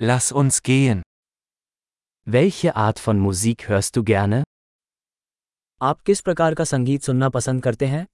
Lass 0.00 0.30
uns 0.30 0.62
gehen. 0.62 1.02
Welche 2.24 2.76
Art 2.76 3.00
von 3.00 3.18
Musik 3.18 3.68
hörst 3.68 3.96
du 3.96 4.04
gerne? 4.04 4.44
आप 5.82 6.00
किस 6.06 6.20
प्रकार 6.20 6.54
का 6.54 6.64
संगीत 6.64 7.02
सुनना 7.02 7.28
पसंद 7.28 7.62
करते 7.62 7.86
हैं 7.86 8.06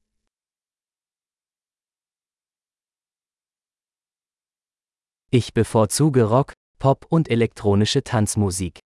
Ich 5.33 5.53
bevorzuge 5.53 6.23
Rock, 6.31 6.53
Pop 6.79 7.05
und 7.11 7.29
elektronische 7.37 8.03
Tanzmusik. 8.13 8.79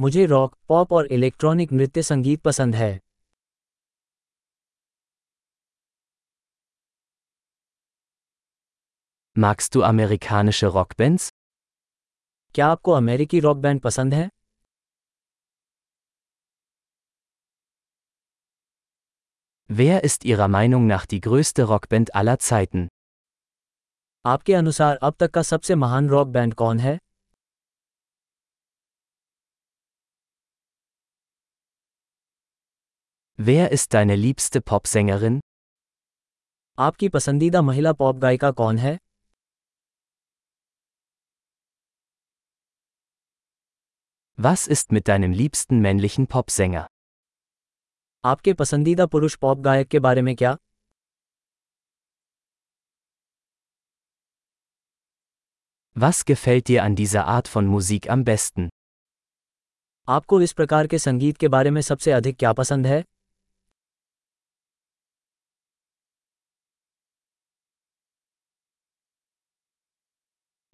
मुझे 0.00 0.26
रॉक 0.26 0.54
पॉप 0.68 0.92
और 0.92 1.06
इलेक्ट्रॉनिक 1.12 1.72
नृत्य 1.72 2.02
संगीत 2.02 2.42
पसंद 2.42 2.74
है 2.74 3.00
Magst 9.36 9.74
du 9.74 9.82
amerikanische 9.82 10.72
Rockbands? 10.76 11.28
क्या 12.56 12.66
आपको 12.66 12.92
अमेरिकी 12.92 13.40
रॉक 13.40 13.56
बैंड 13.56 13.80
पसंद 13.80 14.14
है 14.14 14.28
Wer 19.70 19.98
ist 20.08 20.24
Ihrer 20.24 20.48
Meinung 20.48 20.86
nach 20.86 21.04
die 21.12 21.20
größte 21.20 21.66
Rockband 21.72 22.14
aller 22.14 22.36
Zeiten? 22.46 22.86
आपके 24.26 24.54
अनुसार 24.54 24.96
अब 24.96 25.14
तक 25.20 25.30
का 25.30 25.42
सबसे 25.42 25.74
महान 25.74 26.08
रॉक 26.08 26.28
बैंड 26.28 26.54
कौन 26.54 26.78
है 26.78 26.98
Wer 33.40 33.70
ist 33.78 33.94
deine 33.94 34.16
liebste 34.24 34.64
Popsängerin? 34.72 35.40
आपकी 36.78 37.08
पसंदीदा 37.08 37.62
महिला 37.62 37.92
पॉप 37.92 38.16
गायिका 38.16 38.50
कौन 38.50 38.78
है 38.78 38.98
Was 44.43 44.67
ist 44.67 44.91
mit 44.91 45.07
deinem 45.07 45.33
liebsten 45.33 45.79
männlichen 45.81 46.27
Popsänger? 46.27 46.87
आपके 48.25 48.53
पसंदीदा 48.53 49.05
पुरुष 49.05 49.35
पॉप 49.35 49.59
गायक 49.59 49.87
के 49.87 49.99
बारे 49.99 50.21
में 50.21 50.35
क्या 50.35 50.57
Was 55.95 56.23
gefällt 56.25 56.67
dir 56.67 56.83
an 56.83 56.95
dieser 56.95 57.25
Art 57.27 57.47
von 57.47 57.67
Musik 57.67 58.09
am 58.09 58.23
besten? 58.29 58.69
आपको 60.09 60.41
इस 60.41 60.53
प्रकार 60.53 60.87
के 60.87 60.99
संगीत 60.99 61.37
के 61.37 61.47
बारे 61.47 61.71
में 61.71 61.81
सबसे 61.81 62.11
अधिक 62.11 62.37
क्या 62.37 62.53
पसंद 62.53 62.87
है 62.87 63.03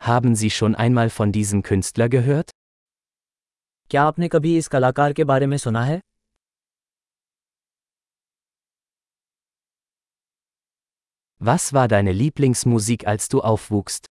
Haben 0.01 0.35
Sie 0.35 0.49
schon 0.49 0.75
einmal 0.75 1.09
von 1.09 1.31
diesem 1.31 1.63
Künstler 1.63 2.07
gehört? 2.07 2.51
क्या 3.92 4.02
आपने 4.02 4.28
कभी 4.28 4.58
इस 4.58 4.68
कलाकार 4.68 5.12
के 5.12 5.24
बारे 5.24 5.46
में 5.46 5.56
सुना 5.56 5.84
है 5.84 6.00
Was 11.40 11.66
war 11.72 11.84
deine 11.88 12.14
Lieblingsmusik, 12.20 13.04
als 13.04 13.28
du 13.34 13.42
aufwuchst? 13.50 14.08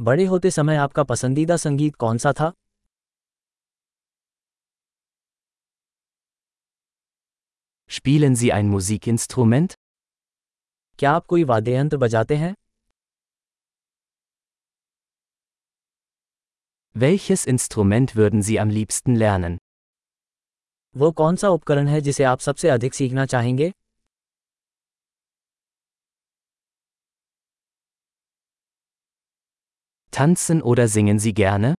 बड़े 0.00 0.24
होते 0.24 0.50
समय 0.50 0.76
आपका 0.76 1.04
पसंदीदा 1.04 1.56
संगीत 1.56 1.94
कौन 1.94 2.18
सा 2.18 2.32
था 2.32 2.52
Spielen 7.90 8.38
Sie 8.42 8.52
ein 8.60 8.72
Musikinstrument? 8.74 9.76
क्या 10.98 11.12
आप 11.12 11.26
कोई 11.26 11.44
वाद्य 11.44 11.76
यंत्र 11.76 11.96
बजाते 11.96 12.36
हैं 12.36 12.54
Welches 16.97 17.45
Instrument 17.45 18.15
würden 18.15 18.41
Sie 18.43 18.59
am 18.59 18.69
liebsten 18.69 19.15
lernen? 19.15 19.57
वो 20.95 21.11
कौन 21.11 21.35
सा 21.35 21.49
उपकरण 21.49 21.87
है 21.87 22.01
जिसे 22.01 22.23
आप 22.23 22.39
सबसे 22.39 22.69
अधिक 22.69 22.93
सीखना 22.93 23.25
चाहेंगे 23.25 23.71
Tanzen 30.13 30.61
oder 30.71 30.87
singen 30.95 31.19
Sie 31.25 31.33
gerne? 31.39 31.73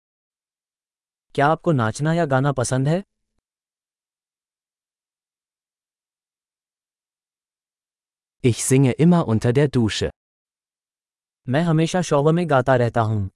क्या 1.36 1.48
आपको 1.48 1.72
नाचना 1.72 2.14
या 2.14 2.26
गाना 2.26 2.52
पसंद 2.52 2.88
है 2.88 3.02
Ich 8.44 8.64
singe 8.64 8.94
immer 9.06 9.22
unter 9.36 9.54
der 9.60 9.68
Dusche. 9.78 10.10
मैं 11.50 11.62
हमेशा 11.62 12.02
शौव 12.02 12.32
में 12.32 12.50
गाता 12.50 12.76
रहता 12.76 13.02
हूँ 13.02 13.30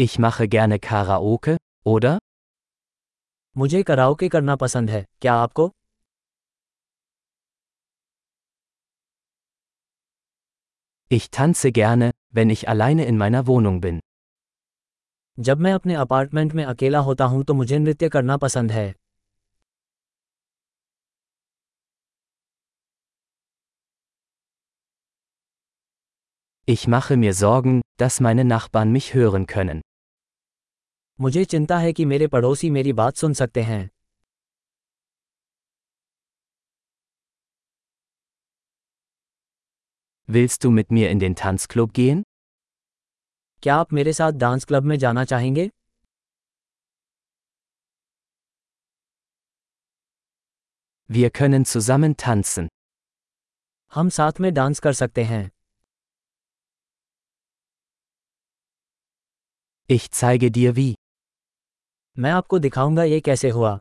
Ich 0.00 0.18
mache 0.18 0.48
gerne 0.48 0.78
Karaoke, 0.78 1.56
oder? 1.84 2.18
मुझे 3.56 3.82
कराओके 3.82 4.28
करना 4.28 4.56
पसंद 4.56 4.90
है 4.90 5.04
क्या 5.20 5.34
आपको 5.34 5.70
Ich 11.10 11.26
tanze 11.30 11.70
gerne, 11.78 12.10
wenn 12.36 12.50
ich 12.50 12.68
alleine 12.68 13.04
in 13.04 13.18
meiner 13.22 13.42
Wohnung 13.48 13.80
bin. 13.80 14.00
जब 15.38 15.58
मैं 15.58 15.72
अपने 15.72 15.94
अपार्टमेंट 15.94 16.52
में 16.52 16.64
अकेला 16.64 16.98
होता 16.98 17.24
हूं 17.24 17.42
तो 17.44 17.54
मुझे 17.54 17.78
नृत्य 17.78 18.08
करना 18.08 18.36
पसंद 18.36 18.72
है 18.72 18.92
Ich 26.68 26.86
mache 26.86 27.16
mir 27.16 27.32
Sorgen, 27.34 27.80
dass 28.00 28.20
meine 28.20 28.44
Nachbarn 28.44 28.92
mich 28.92 29.14
hören 29.14 29.46
können. 29.46 29.80
मुझे 31.21 31.45
चिंता 31.45 31.77
है 31.77 31.93
कि 31.93 32.05
मेरे 32.05 32.27
पड़ोसी 32.27 32.69
मेरी 32.69 32.93
बात 32.93 33.15
सुन 33.15 33.33
सकते 33.33 33.61
हैं 33.61 33.89
Willst 40.29 40.63
du 40.65 40.71
mit 40.77 40.91
mir 40.97 41.09
in 41.11 41.19
den 41.23 41.35
Tanzclub 41.41 41.93
gehen? 41.99 42.23
क्या 43.63 43.75
आप 43.75 43.93
मेरे 43.93 44.13
साथ 44.13 44.31
डांस 44.31 44.65
क्लब 44.65 44.83
में 44.83 44.97
जाना 44.97 45.25
चाहेंगे 45.25 45.69
Wir 51.09 51.29
können 51.39 51.65
zusammen 51.73 52.15
tanzen. 52.25 52.67
हम 53.93 54.09
साथ 54.09 54.39
में 54.41 54.53
डांस 54.53 54.79
कर 54.79 54.93
सकते 54.93 55.23
हैं 55.23 55.49
Ich 59.89 60.09
zeige 60.13 60.51
dir 60.59 60.75
wie. 60.77 61.06
मैं 62.19 62.31
आपको 62.31 62.59
दिखाऊँगा 62.59 63.03
ये 63.03 63.19
कैसे 63.19 63.49
हुआ। 63.49 63.79